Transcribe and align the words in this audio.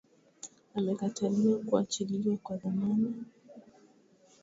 amekataliwa 0.75 1.59
kuachiliwa 1.59 2.37
kwa 2.37 2.57
dhamana 2.57 3.13